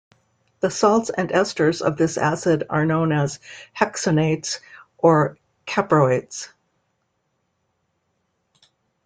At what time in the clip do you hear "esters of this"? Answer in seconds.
1.29-2.17